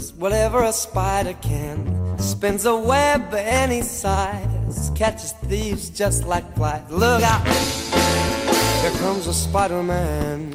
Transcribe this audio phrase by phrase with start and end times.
[0.00, 2.16] does whatever a spider can.
[2.18, 6.82] Spins a web any size, catches thieves just like flies.
[6.90, 7.46] Look out!
[8.82, 10.54] Here comes a Spider-Man.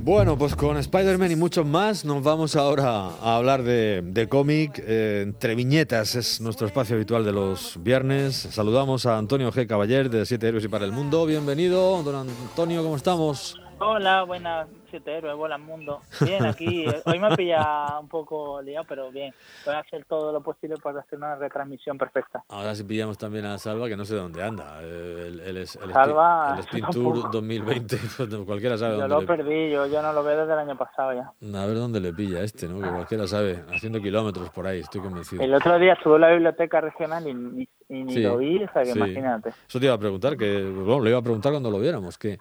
[0.00, 4.82] Bueno, pues con Spider-Man y muchos más nos vamos ahora a hablar de, de cómic.
[4.84, 8.34] eh, entre viñetas es nuestro espacio habitual de los viernes.
[8.34, 9.68] Saludamos a Antonio G.
[9.68, 11.24] Caballer de Siete Héroes y para el Mundo.
[11.26, 13.60] Bienvenido, don Antonio, ¿cómo estamos?
[13.78, 16.00] Hola, buenas, héroes, bola al mundo.
[16.20, 19.32] Bien, aquí, eh, hoy me pilla un poco liado, pero bien.
[19.64, 22.42] Voy a hacer todo lo posible para hacer una retransmisión perfecta.
[22.48, 24.80] Ahora sí pillamos también a Salva, que no sé dónde anda.
[24.82, 27.28] eh, El, el, el, Salva, el Spin yo Tour tampoco.
[27.32, 30.52] 2020, pues, cualquiera sabe Yo dónde lo le- perdí, yo, yo no lo veo desde
[30.52, 31.32] el año pasado ya.
[31.60, 32.80] A ver dónde le pilla este, ¿no?
[32.80, 35.42] Que cualquiera sabe, haciendo kilómetros por ahí, estoy convencido.
[35.42, 38.72] El otro día estuve en la biblioteca regional y, y ni Sí, lo vi, o
[38.72, 38.98] sea que sí.
[38.98, 39.50] imagínate.
[39.68, 42.38] Eso te iba a preguntar, que bueno, le iba a preguntar cuando lo viéramos, que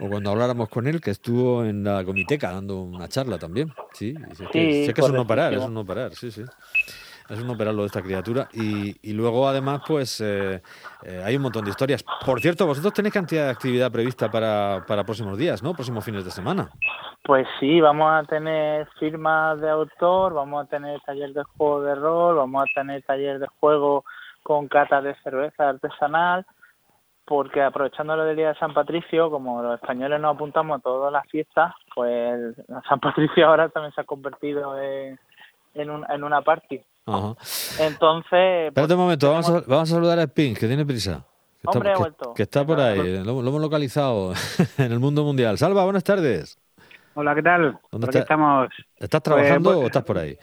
[0.00, 3.72] o cuando habláramos con él, que estuvo en la comiteca dando una charla también.
[3.92, 6.14] Sí, sí, es que, Sí, sé que es un no parar, es un no parar,
[6.14, 6.42] sí, sí.
[7.28, 8.48] Es un no parar lo de esta criatura.
[8.52, 10.62] Y, y luego, además, pues eh,
[11.02, 12.04] eh, hay un montón de historias.
[12.24, 15.74] Por cierto, vosotros tenéis cantidad de actividad prevista para, para próximos días, ¿no?
[15.74, 16.70] Próximos fines de semana.
[17.24, 21.96] Pues sí, vamos a tener firmas de autor, vamos a tener taller de juego de
[21.96, 24.04] rol, vamos a tener taller de juego
[24.46, 26.46] con cata de cerveza artesanal,
[27.24, 31.12] porque aprovechando lo del Día de San Patricio, como los españoles nos apuntamos a todas
[31.12, 32.54] las fiestas, pues
[32.88, 35.18] San Patricio ahora también se ha convertido en,
[35.74, 36.80] en, un- en una party.
[37.06, 37.34] Ajá.
[37.80, 38.30] Entonces...
[38.30, 41.24] pues, Espérate un momento, vamos a, vamos a saludar a Spin, que tiene prisa.
[41.60, 42.34] Que Hombre, ha que- vuelto.
[42.34, 44.32] que está por ahí, lo, lo hemos localizado
[44.78, 45.58] en el mundo mundial.
[45.58, 46.56] Salva, buenas tardes.
[47.14, 47.76] Hola, ¿qué tal?
[47.90, 48.20] ¿Dónde aquí está?
[48.20, 48.68] estamos.
[48.96, 50.36] ¿Estás trabajando o estás por ahí?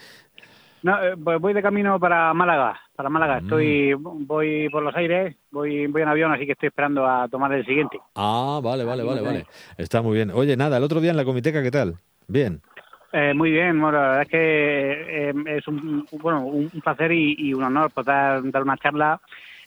[0.82, 2.82] No, eh, pues voy de camino para Málaga.
[2.96, 3.36] Para Málaga.
[3.36, 3.44] Mm.
[3.44, 7.52] Estoy, voy por los aires, voy, voy en avión, así que estoy esperando a tomar
[7.54, 8.00] el siguiente.
[8.16, 9.46] Ah, vale, vale, vale, vale.
[9.78, 10.30] Está muy bien.
[10.32, 11.96] Oye, nada, el otro día en la comiteca, ¿qué tal?
[12.28, 12.62] Bien.
[13.12, 17.36] Eh, muy bien, bueno, la verdad es que eh, es un, bueno, un placer y,
[17.38, 19.20] y un honor poder dar una charla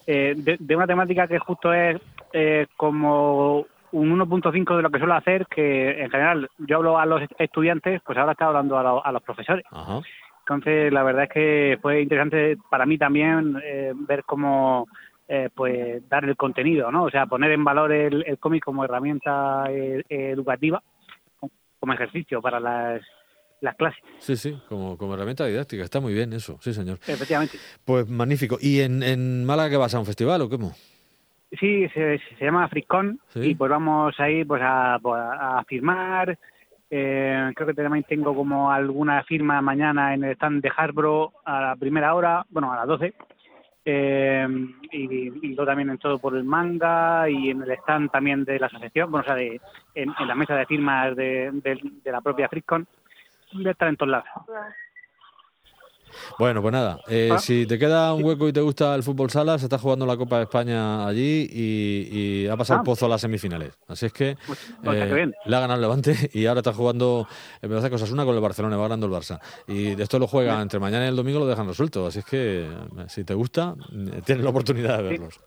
[0.06, 1.96] eh, de, de una temática que justo es
[2.32, 7.06] eh, como un 1.5 de lo que suelo hacer, que en general yo hablo a
[7.06, 9.64] los estudiantes, pues ahora está hablando a, lo- a los profesores.
[9.70, 10.00] Ajá.
[10.48, 14.86] Entonces, la verdad es que fue interesante para mí también eh, ver cómo
[15.26, 17.02] eh, pues dar el contenido, ¿no?
[17.02, 20.80] O sea, poner en valor el, el cómic como herramienta eh, educativa,
[21.80, 23.02] como ejercicio para las,
[23.60, 25.82] las clases, Sí, sí, como, como herramienta didáctica.
[25.82, 26.98] Está muy bien eso, sí, señor.
[27.08, 27.58] efectivamente.
[27.84, 28.56] Pues magnífico.
[28.60, 30.74] ¿Y en, en Málaga qué vas a un festival o cómo?
[31.58, 33.40] Sí, se, se llama Friscon Sí.
[33.50, 36.38] y pues vamos ahí pues a, pues, a firmar.
[36.88, 41.60] Eh, creo que también tengo como alguna firma mañana en el stand de Harbro a
[41.60, 43.14] la primera hora, bueno, a las 12.
[43.88, 44.48] Eh,
[44.90, 48.58] y, y luego también en todo por el manga y en el stand también de
[48.58, 49.60] la asociación, bueno, o sea, de,
[49.94, 52.48] en, la mesa de firmas de, de, de la propia.
[53.52, 54.28] Voy a estar en todos lados.
[56.38, 57.38] Bueno, pues nada, eh, Ah.
[57.38, 60.16] si te queda un hueco y te gusta el fútbol sala, se está jugando la
[60.16, 62.08] Copa de España allí y,
[62.44, 62.82] y ha pasado Ah.
[62.82, 63.72] el pozo a las semifinales.
[63.88, 67.26] Así es que Pues, sea, eh, le ha ganado el Levante y ahora está jugando,
[67.62, 69.40] en vez de cosas una con el Barcelona, va ganando el Barça.
[69.68, 72.06] Y de esto lo juega entre mañana y el domingo, lo dejan resuelto.
[72.06, 72.68] Así es que eh,
[73.08, 75.40] si te gusta, eh, tienes la oportunidad de verlos.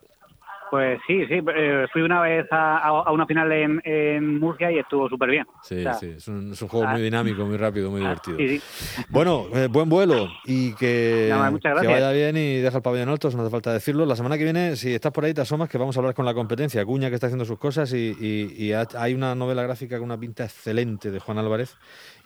[0.70, 5.08] Pues sí, sí, eh, fui una vez a, una final en, en Murcia y estuvo
[5.08, 5.44] súper bien.
[5.62, 6.92] Sí, O sea, sí, es un, es un juego ah.
[6.92, 8.36] muy dinámico, muy rápido, muy divertido.
[8.38, 9.04] Sí, sí.
[9.08, 11.28] Bueno, eh, buen vuelo y que,
[11.74, 14.06] vaya bien y deja el pabellón alto, eso no hace falta decirlo.
[14.06, 16.24] La semana que viene, si estás por ahí, te asomas que vamos a hablar con
[16.24, 16.84] la competencia.
[16.84, 20.04] Cuña que está haciendo sus cosas y, y- y ha- hay una novela gráfica con
[20.04, 21.76] una pinta excelente de Juan Álvarez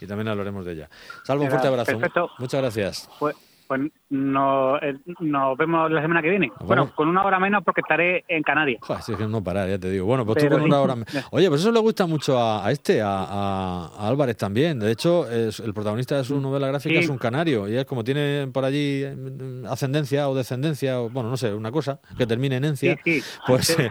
[0.01, 0.89] y también hablaremos de ella.
[1.23, 1.93] Salvo un fuerte abrazo.
[1.93, 2.31] perfecto.
[2.39, 3.09] Muchas gracias.
[3.19, 3.35] Pues,
[3.79, 6.49] pues no- eh, nos vemos la semana que viene.
[6.49, 6.67] vemos.
[6.67, 8.81] Bueno, con una hora menos porque estaré en Canarias.
[9.09, 10.07] Es que no parar, ya te digo.
[10.07, 10.83] Bueno, pues tú Pero con una sí.
[10.83, 10.97] hora.
[10.97, 14.79] me- Oye, pues eso le gusta mucho a, a este, a, a- a Álvarez también.
[14.79, 17.05] De hecho, es, el protagonista de su novela gráfica Sí.
[17.05, 17.69] es un canario.
[17.69, 21.71] Y es como tiene por allí eh, ascendencia o descendencia, o bueno, no sé, una
[21.73, 22.97] cosa que termine en encia.
[23.05, 23.27] Sí, sí.
[23.47, 23.89] Pues eh,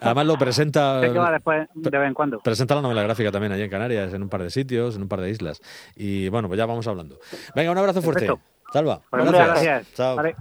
[0.00, 1.00] además lo presenta.
[1.00, 2.38] Sé que va después de vez en cuando.
[2.40, 5.08] Presenta la novela gráfica también allí en Canarias, en un par de sitios, en un
[5.08, 5.60] par de islas.
[5.96, 7.18] Y bueno, pues ya vamos hablando.
[7.54, 8.26] Venga, un abrazo fuerte.
[8.26, 8.44] Perfecto.
[8.74, 8.98] Salva.
[9.08, 9.94] Pues muchas gracias.
[9.94, 10.16] Chao.
[10.16, 10.34] Vale.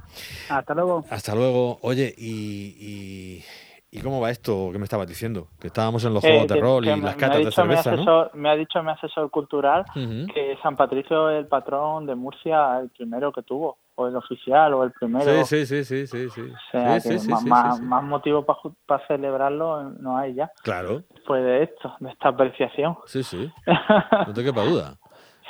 [0.50, 1.06] Hasta luego.
[1.07, 1.77] Hasta luego.
[1.83, 3.44] Oye, y,
[3.91, 5.50] y, ¿y cómo va esto que me estabas diciendo?
[5.59, 7.95] Que estábamos en los Eh, juegos de rol y me- las catas de mi cerveza,
[8.33, 12.89] Me ha dicho mi asesor cultural que San Patricio es el patrón de Murcia, el
[12.89, 15.45] primero que tuvo, o el oficial, o el primero.
[15.45, 16.41] Sí, sí, sí, sí, sí.
[16.41, 18.44] O sea, Sí, más, sí, más, más motivo
[18.88, 22.97] para celebrarlo no hay ya, Claro, después de esto, de esta apreciación.
[23.06, 23.51] sí, sí.
[24.27, 24.97] No te quepa duda.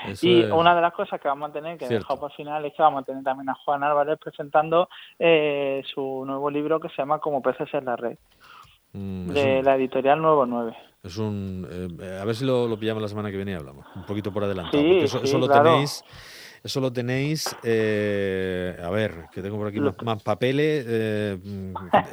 [0.08, 2.66] Eso y es- una de las cosas que vamos a tener, que para el final,
[2.66, 4.90] es que vamos a tener también a Juan Álvarez presentando
[5.20, 8.18] eh, su nuevo libro que se llama Como peces en la red,
[8.94, 10.76] mm, de un- la editorial Nuevo 9.
[11.04, 11.68] Es un,
[12.02, 13.86] eh, a ver si lo, lo pillamos la semana que viene y hablamos.
[13.96, 14.82] Un poquito por adelantado.
[14.82, 15.64] Sí, porque eso, sí, eso lo claro.
[15.64, 16.02] tenéis
[16.64, 21.38] Eso lo tenéis, eh, a ver, que tengo por aquí más, papeles, eh,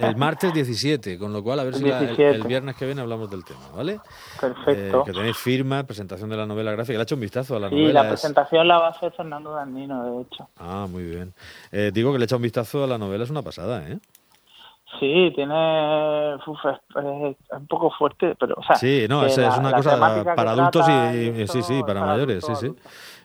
[0.01, 3.45] el martes 17, con lo cual a ver si el, viernes que viene hablamos del
[3.45, 4.01] tema, ¿vale?
[4.41, 5.05] Perfecto.
[5.05, 6.95] que tenéis firma, presentación de la novela gráfica.
[6.95, 7.87] ¿Le ha hecho un vistazo a la novela?
[7.87, 10.49] Sí, la presentación la va a hacer Fernando Danino, de hecho.
[10.57, 11.33] Ah, muy bien.
[11.93, 14.01] digo que le he echado un vistazo a la novela, es una pasada, ¿eh?
[14.99, 19.99] Sí, tiene es, un poco fuerte, pero o sea, sí, no, es, una cosa
[20.35, 22.75] para adultos y, sí, sí, para, mayores, sí, sí,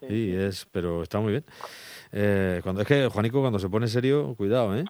[0.08, 1.46] sí, es, pero está muy bien.
[2.18, 4.86] Eh, cuando es que Juanico cuando se pone serio, cuidado, ¿eh?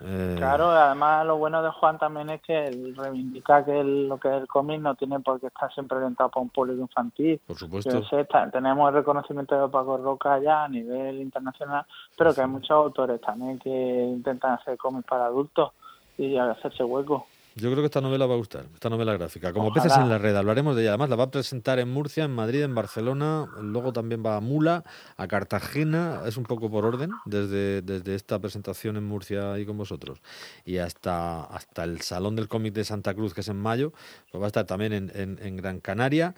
[0.00, 0.34] ¿eh?
[0.38, 4.34] Claro, además lo bueno de Juan también es que él reivindica que lo que es
[4.40, 7.38] el cómic no tiene por qué estar siempre orientado para un público infantil.
[7.46, 8.02] Por supuesto.
[8.50, 11.84] tenemos el reconocimiento de Paco Roca ya a nivel internacional,
[12.16, 15.72] pero que hay muchos autores también que intentan hacer cómics para adultos
[16.16, 17.26] y hacerse hueco.
[17.56, 19.52] Yo creo que esta novela va a gustar, esta novela gráfica.
[19.52, 20.90] Como peces en la red, hablaremos de ella.
[20.90, 23.46] Además, la va a presentar en Murcia, en Madrid, en Barcelona.
[23.60, 24.84] Luego también va a Mula,
[25.16, 26.22] a Cartagena.
[26.26, 30.20] Es un poco por orden, desde, desde esta presentación en Murcia y con vosotros.
[30.64, 33.92] Y hasta, hasta el Salón del Cómic de Santa Cruz, que es en mayo.
[34.30, 36.34] Pues va a estar también en, en Gran Canaria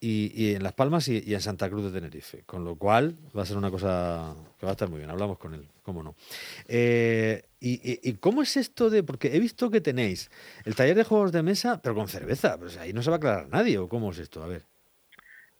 [0.00, 2.42] y, en Las Palmas y, en Santa Cruz de Tenerife.
[2.44, 5.10] Con lo cual va a ser una cosa que va a estar muy bien.
[5.10, 6.14] Hablamos con él, cómo no.
[6.66, 9.02] Eh, y, cómo es esto de.?
[9.02, 10.30] Porque he visto que tenéis
[10.64, 12.56] el taller de juegos de mesa, pero con cerveza.
[12.58, 14.42] Pues ahí no se va a aclarar nadie, ¿o cómo es esto?
[14.42, 14.62] A ver.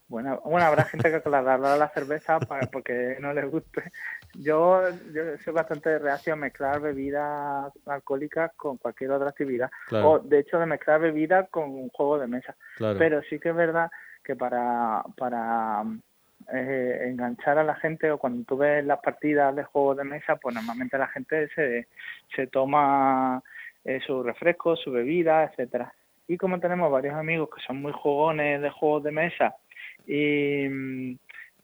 [0.06, 3.93] Bueno, bueno habrá gente que aclarará la cerveza para, porque no les guste.
[4.34, 4.82] Yo,
[5.12, 9.70] yo soy bastante reacio a mezclar bebidas alcohólicas con cualquier otra actividad.
[9.91, 12.56] O, de hecho, de mezclar bebidas con un juego de mesa.
[12.79, 13.91] Pero sí que es verdad
[14.29, 15.83] que para, para
[16.53, 20.37] eh, enganchar a la gente o cuando tú ves las partidas de juegos de mesa,
[20.37, 21.89] pues normalmente la gente se,
[22.37, 23.43] se toma
[23.87, 25.95] eh, su refresco, su bebida, etcétera.
[26.27, 29.57] Y como tenemos varios amigos que son muy jugones de juegos de mesa
[30.07, 31.17] y,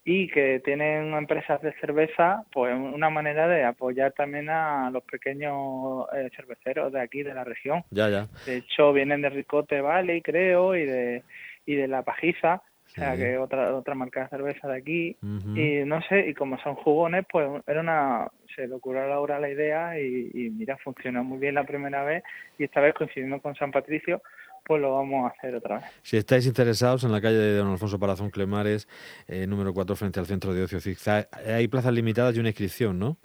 [0.06, 6.06] y que tienen empresas de cerveza, pues una manera de apoyar también a los pequeños
[6.14, 7.84] eh, cerveceros de aquí, de la región.
[7.90, 8.26] Ya, ya.
[8.46, 11.22] De hecho, vienen de Ricote Valley, creo, y de
[11.66, 15.16] y de la pajiza, o sea, que otra otra marca de cerveza de aquí.
[15.22, 18.28] Y no sé, y como son jugones, pues era una.
[18.54, 22.04] Se le ocurrió a Laura la idea y, y mira, funcionó muy bien la primera
[22.04, 22.22] vez
[22.56, 24.22] y esta vez coincidiendo con San Patricio,
[24.64, 25.84] pues lo vamos a hacer otra vez.
[26.02, 28.88] Si estáis interesados en la calle de Don Alfonso Palazón Clemares,
[29.26, 32.98] eh, número 4, frente al centro de ocio Zigzag, hay plazas limitadas y una inscripción,
[32.98, 33.18] ¿no?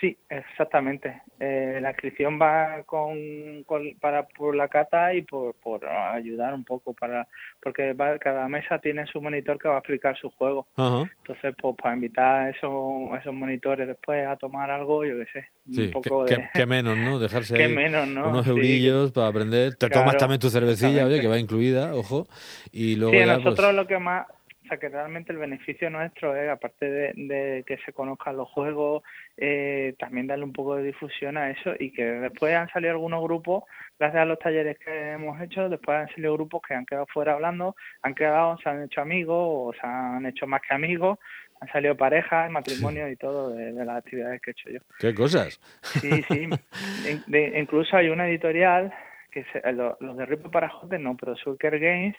[0.00, 1.22] Sí, exactamente.
[1.40, 3.64] Eh, la inscripción va con,
[3.98, 7.26] para por la cata y por, por ayudar un poco para
[7.62, 10.66] porque cada mesa tiene su monitor que va a explicar su juego.
[10.76, 15.82] Entonces, pues para invitar a esos, esos monitores después a tomar algo, yo qué sé,
[15.82, 16.46] un poco de...
[16.52, 17.18] que, menos, ¿no?
[17.18, 18.28] Dejarse menos, ¿no?
[18.28, 19.76] unos eurillos para aprender.
[19.76, 22.26] Te tomas también tu cervecilla, oye, que va incluida, ojo.
[22.70, 24.26] Y luego sí, ya, nosotros pues lo que más
[24.66, 29.04] o sea que realmente el beneficio nuestro es, aparte de, que se conozcan los juegos,
[29.36, 33.22] eh, también darle un poco de difusión a eso y que después han salido algunos
[33.22, 33.64] grupos,
[33.98, 37.34] gracias a los talleres que hemos hecho, después han salido grupos que han quedado fuera
[37.34, 41.18] hablando, han quedado, se han hecho amigos o se han hecho más que amigos,
[41.60, 44.80] han salido parejas, matrimonio y todo de, las actividades que he hecho yo.
[44.98, 45.60] ¿Qué cosas?
[45.82, 46.48] Sí, sí.
[47.56, 48.92] incluso hay una editorial
[49.30, 52.16] que se, los, de Ripo Parajote no, pero Sulker Games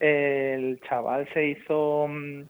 [0.00, 2.44] el chaval se hizo mm,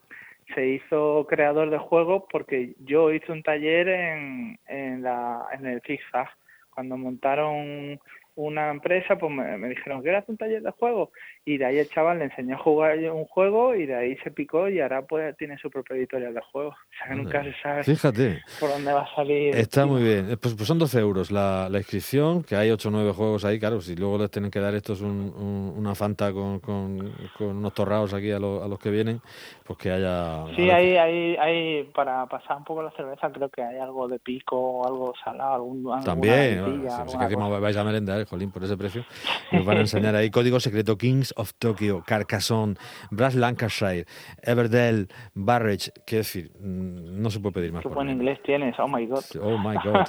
[0.55, 5.81] se hizo creador de juegos porque yo hice un taller en, en, la, en el
[5.83, 6.29] zigzag
[6.71, 8.01] cuando montaron
[8.35, 11.11] una empresa, pues me, dijeron que era un taller de juegos
[11.45, 14.31] y de ahí el chaval le enseñó a jugar un juego y de ahí se
[14.31, 16.75] picó y ahora pues tiene su propia editorial de juegos.
[16.75, 18.43] O sea que nunca se sabe Fíjate.
[18.59, 19.57] por dónde va a salir.
[19.57, 20.31] Está muy bien.
[20.31, 23.45] Eh, pues, pues, son 12 euros la, la, inscripción, que hay 8 o 9 juegos
[23.45, 27.75] ahí, claro, si luego les tienen que dar estos un, una fanta con, con, unos
[27.75, 29.21] torrados aquí a, a, los que vienen,
[29.65, 30.45] pues que haya...
[30.57, 34.19] Sí, hay, hay, hay, para pasar un poco la cerveza, creo que hay algo de
[34.19, 36.05] pico algo salado, algún...
[36.05, 39.05] También, si, que vais a merendar, jolín, por ese precio,
[39.53, 42.77] nos van a enseñar ahí código secreto Kings of Tokyo, Carcassonne,
[43.11, 44.07] Brass Lancashire,
[44.43, 47.83] Everdell, Barrage, qué decir, mm, no se puede pedir más.
[47.83, 49.25] Qué buen inglés tienes, oh my god.
[49.41, 50.07] Oh my god.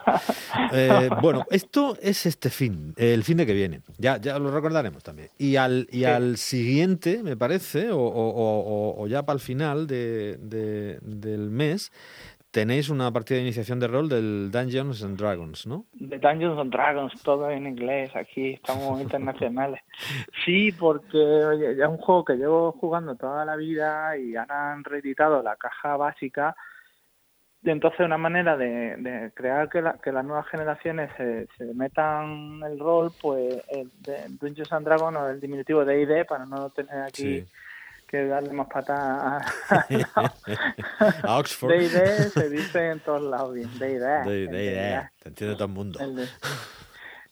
[0.73, 5.03] Eh, bueno, esto es este fin, el fin de que viene, ya, ya lo recordaremos
[5.03, 5.29] también.
[5.37, 10.37] Y al, y al siguiente, me parece, o, ya para el final de,
[11.01, 11.91] del mes,
[12.51, 15.85] tenéis una partida de iniciación de rol del Dungeons and Dragons, ¿no?
[15.93, 19.81] De Dungeons and Dragons, todo en inglés, aquí estamos internacionales.
[20.45, 24.73] Sí, porque oye, ya es un juego que llevo jugando toda la vida y ahora
[24.73, 26.55] han reeditado la caja básica.
[27.63, 33.11] Entonces una manera de, crear que, que, las nuevas generaciones se, se metan el rol,
[33.21, 37.45] pues el de Dungeons and Dragons o el diminutivo de ID, para no tener aquí
[38.11, 38.99] que darle más patas
[41.23, 41.71] a, Oxford.
[41.71, 43.69] D&D se dice en todos lados bien.
[43.79, 44.25] D&D.
[44.25, 45.09] D&D.
[45.23, 45.99] Te entiende todo el mundo.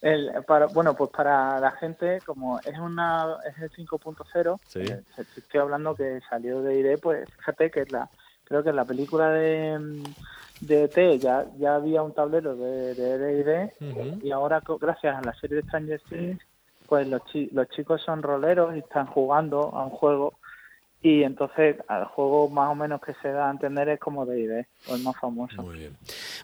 [0.02, 4.80] El, para, bueno, pues para la gente, como es una es el 5.0, sí.
[4.80, 5.04] eh,
[5.36, 8.10] estoy hablando que salió de ID, pues fíjate que es la
[8.46, 10.02] creo que en la película de,
[10.62, 15.34] de ET ya, ya había un tablero de, de D&D y ahora gracias a la
[15.34, 16.42] serie de Stranger Things
[16.88, 20.39] pues los, chi los chicos son roleros y están jugando a un juego
[21.02, 24.68] y entonces el juego más o menos que se da a entender es como D&D,
[24.90, 25.62] o el más famoso.
[25.62, 25.98] Muy bien.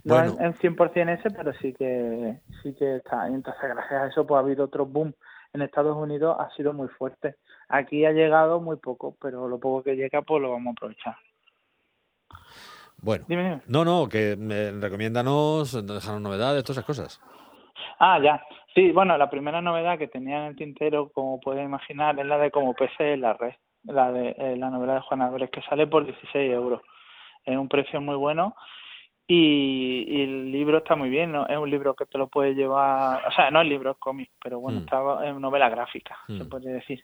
[0.03, 0.35] Bueno.
[0.35, 3.29] No en, en 100% ese, pero sí que sí que está.
[3.29, 5.13] Y entonces gracias a eso pues ha habido otro boom.
[5.53, 7.35] En Estados Unidos ha sido muy fuerte.
[7.67, 11.15] Aquí ha llegado muy poco, pero lo poco que llega pues lo vamos a aprovechar.
[13.01, 17.21] Bueno, dime, no, no, que me recomiéndanos, dejarnos novedades, todas esas cosas.
[18.00, 18.41] Ah, ya.
[18.74, 22.38] Sí, bueno, la primera novedad que tenía en el tintero, como puedes imaginar, es la
[22.38, 23.53] de como PC en la red
[23.87, 26.81] la de eh, la novela de Juan Álvarez, que sale por 16 euros.
[27.43, 28.55] Es un precio muy bueno
[29.27, 31.47] y, y, el libro está muy bien, ¿no?
[31.47, 34.29] Es un libro que te lo puedes llevar, o sea, no es libro, es cómic,
[34.43, 34.83] pero bueno, Mm.
[34.83, 36.49] está en novela gráfica, se Mm.
[36.49, 37.03] puede decir.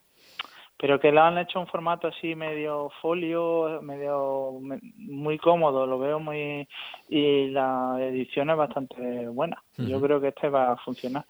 [0.82, 6.00] Pero que lo han hecho en formato así medio folio, medio me- muy cómodo, lo
[6.00, 6.68] veo muy
[7.08, 9.62] y la edición es bastante buena.
[9.78, 11.24] Yo creo que este va a funcionar.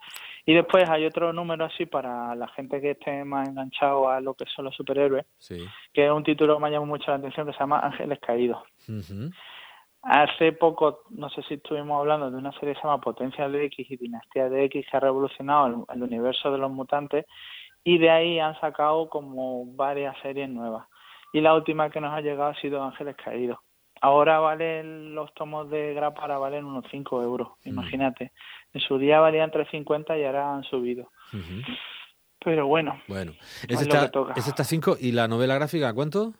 [0.46, 4.32] Y después hay otro número así para la gente que esté más enganchado a lo
[4.32, 5.62] que son los superhéroes, Sí.
[5.92, 8.58] que es un título que me llama mucho la atención que se llama Ángeles Caídos.
[10.04, 13.66] Hace poco, no sé si estuvimos hablando de una serie que se llama Potencia de
[13.66, 17.24] X y Dinastía de X que ha revolucionado el, el universo de los mutantes
[17.84, 20.86] y de ahí han sacado como varias series nuevas.
[21.32, 23.58] Y la última que nos ha llegado ha sido Ángeles Caídos.
[24.00, 28.32] Ahora valen los tomos de grapa, ahora valen unos 5 euros, imagínate.
[28.74, 31.10] En su día valían 3,50 y ahora han subido.
[32.44, 33.32] Pero bueno, Bueno,
[33.68, 36.32] Es ese está 5 y la novela gráfica, ¿cuánto?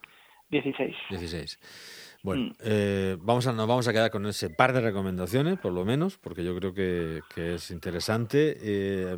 [0.49, 0.95] 16.
[1.09, 2.02] 16.
[2.23, 2.51] Bueno, Mm.
[2.63, 6.17] eh, vamos a, nos vamos a quedar con ese par de recomendaciones, por lo menos,
[6.17, 8.57] porque yo creo que, que es interesante.
[8.61, 9.17] eh,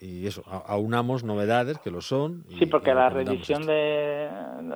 [0.00, 2.44] y eso, aunamos novedades, que lo son.
[2.50, 3.72] y- Sí, porque y la esto.
[3.72, 4.28] de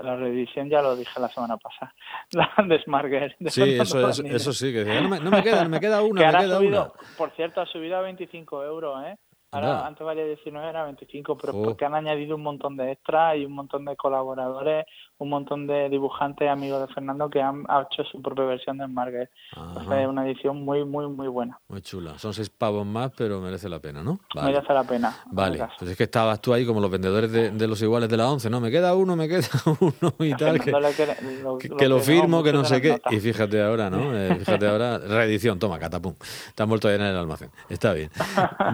[0.02, 1.94] la reedición ya lo dije la semana pasada,
[2.32, 3.37] la de Smart Girl.
[3.38, 4.40] de Sí, eso, eso, Ramírez.
[4.40, 6.26] eso sí, que decía, no me, no me queda, no me queda Que una, me
[6.26, 7.16] ahora ha queda subido, una.
[7.18, 9.18] por cierto, ha subido a 25 euros, ¿eh?
[9.50, 13.37] Ahora, antes valía 19, era 25, pero es porque han añadido un montón de extras
[13.37, 14.85] y un montón de colaboradores,
[15.17, 18.87] un montón de dibujantes amigos de Fernando que han ha hecho su propia versión de
[18.87, 19.31] Smart Girl.
[19.52, 19.69] Ajá.
[19.69, 21.59] Entonces, es una edición muy, muy, muy buena.
[21.69, 22.19] Muy chula.
[22.19, 24.21] Son seis pavos más, pero merece la pena, ¿no?
[24.35, 24.52] Vale.
[24.52, 25.17] Merece la pena.
[25.33, 28.17] Vale, pues es que estabas tú ahí como los vendedores de, de los iguales de
[28.17, 28.61] la 11, ¿no?
[28.61, 29.49] Me queda uno, me queda
[29.81, 30.61] uno y tal.
[30.61, 31.07] Que, lo, que,
[31.43, 33.00] lo que lo queremos firmo, que no sé qué.
[33.11, 34.09] Y fíjate ahora, ¿no?
[34.19, 36.14] Eh, fíjate ahora, reedición, toma, catapum.
[36.55, 37.50] Te han vuelto a llenar el almacén.
[37.69, 38.11] Está bien.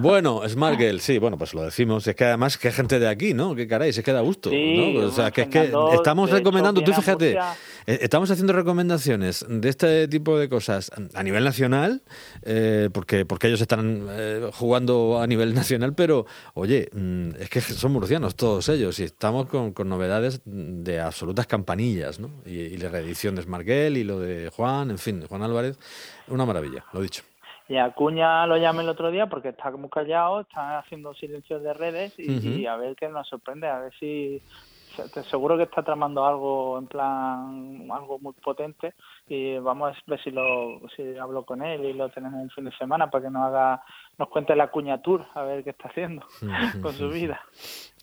[0.01, 2.07] Bueno, Smart Girl, sí, bueno, pues lo decimos.
[2.07, 3.55] Es que además, que gente de aquí, ¿no?
[3.55, 4.51] Que caray, se queda a gusto.
[4.51, 5.07] Sí, ¿no?
[5.07, 7.39] O sea, que es que estamos hecho, recomendando, tú fíjate,
[7.87, 12.03] eh, estamos haciendo recomendaciones de este tipo de cosas a nivel nacional,
[12.43, 17.61] eh, porque, porque ellos están eh, jugando a nivel nacional, pero oye, mm, es que
[17.61, 22.31] son murcianos todos ellos y estamos con, con novedades de absolutas campanillas, ¿no?
[22.47, 25.79] Y, y la reedición de Smarguel y lo de Juan, en fin, Juan Álvarez,
[26.29, 27.23] una maravilla, lo dicho.
[27.69, 31.73] Y Acuña lo llamé el otro día porque está muy callado, está haciendo silencios de
[31.73, 34.43] redes y, a ver qué nos sorprende, a ver si
[35.13, 38.95] te seguro que está tramando algo en plan algo muy potente
[39.27, 42.67] y vamos a ver si lo si hablo con él y lo tenemos un fin
[42.67, 43.83] de semana para que nos haga
[44.19, 46.27] nos cuente la Acuña Tour a ver qué está haciendo
[46.83, 47.41] con su vida.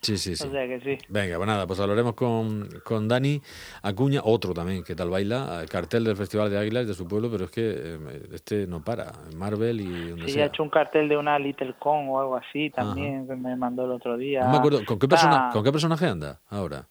[0.02, 0.48] Sí, sí, sí.
[0.48, 0.98] O sea que sí.
[1.10, 3.40] Venga, pues nada, pues hablaremos con, con Dani
[3.84, 7.30] Acuña, otro también, que tal baila, el cartel del Festival de Águilas de su pueblo,
[7.30, 10.46] pero es que eh, este no para, Marvel y donde Sí, sea.
[10.46, 13.86] ha hecho un cartel de una Little Con o algo así también que me mandó
[13.86, 14.42] el otro día.
[14.42, 16.88] No me acuerdo, ¿con qué, persona, ¿con qué personaje anda ahora?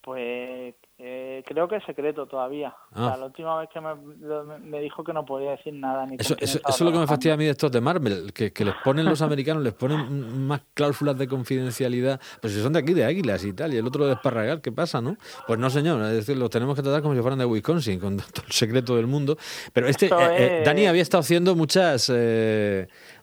[0.00, 2.74] Pues eh, creo que es secreto todavía.
[2.92, 3.04] Ah.
[3.04, 6.34] O sea, la última vez que me, dijo que no podía decir nada ni Eso,
[6.38, 8.66] eso, eso es lo que me fastidia a mí de estos de Marvel, que, que
[8.66, 12.20] les ponen los americanos, les ponen más cláusulas de confidencialidad.
[12.42, 14.72] Pues si son de aquí, de águilas y tal, y el otro de esparragar, ¿qué
[14.72, 15.16] pasa, no?
[15.46, 18.18] Pues no, señor, es decir, los tenemos que tratar como si fueran de Wisconsin, con
[18.18, 19.38] todo el secreto del mundo.
[19.72, 22.12] Pero este, eh, eh, Dani había estado haciendo muchas.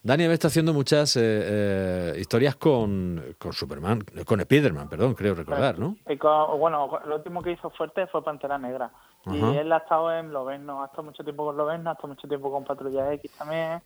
[0.08, 5.14] Eh, Dani había estado haciendo muchas eh, eh, historias con, con Superman, con Spiderman, perdón,
[5.14, 5.98] creo recordar, ¿no?
[6.08, 8.92] Y con- bueno, lo último que hizo fuerte fue Pantera Negra.
[9.26, 12.28] Y él ha estado en Loveno, ha estado mucho tiempo con Loveno, ha estado mucho
[12.30, 13.82] tiempo con Patrulla X también.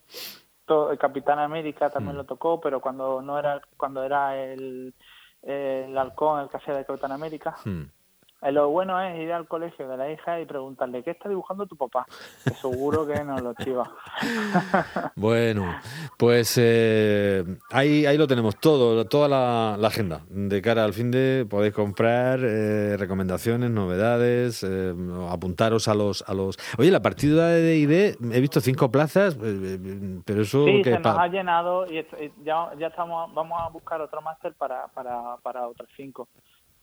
[0.65, 1.91] Todo, el Capitán América Mm.
[1.91, 4.93] también lo tocó, pero cuando no era cuando era el,
[5.41, 7.55] el halcón, el que hacía de Capitán América.
[7.65, 7.87] Eh,
[8.49, 11.75] lo bueno es ir al colegio de la hija y preguntarle qué está dibujando tu
[11.75, 12.07] papá.
[12.43, 13.91] Que seguro que nos lo chiva.
[15.15, 15.75] bueno,
[16.17, 21.45] pues eh, ahí, ahí lo tenemos todo, toda la, agenda de cara al fin de
[21.47, 24.93] podéis comprar eh, recomendaciones, novedades, eh,
[25.29, 26.57] apuntaros a los a los.
[26.79, 29.37] Oye, la partida de D&D he visto cinco plazas,
[30.25, 32.03] pero eso sí, se nos ha llenado y
[32.43, 36.27] ya, ya estamos vamos a buscar otro máster para para para otras cinco.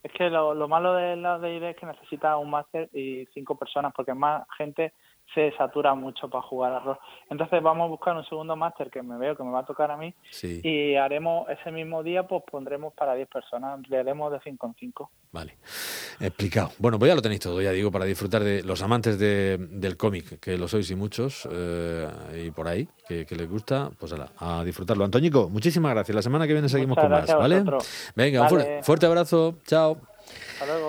[0.03, 3.55] Es que lo, lo malo de la de es que necesita un máster y cinco
[3.57, 4.93] personas, porque más gente
[5.33, 6.99] se satura mucho para jugar a rol.
[7.29, 9.91] Entonces vamos a buscar un segundo máster que me veo que me va a tocar
[9.91, 14.39] a mí y haremos ese mismo día, pues pondremos para 10 personas, le haremos de
[14.43, 15.11] 5 en 5.
[15.31, 15.57] Vale,
[16.19, 16.71] explicado.
[16.79, 19.97] Bueno, pues ya lo tenéis todo, ya digo, para disfrutar de los amantes de, del
[19.97, 24.63] cómic, que lo sois y muchos, eh, y por ahí, que, les gusta, pues a
[24.63, 25.05] disfrutarlo.
[25.05, 26.15] Antoñico, muchísimas gracias.
[26.15, 27.63] La semana que viene seguimos con más, ¿vale?
[28.15, 29.55] Venga, un fuerte abrazo.
[29.65, 29.97] Chao.
[30.53, 30.88] Hasta luego.